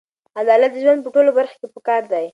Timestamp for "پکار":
1.75-2.03